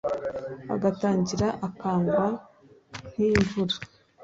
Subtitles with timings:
[0.75, 2.25] agatangira akagwa
[3.09, 3.75] nk’imvura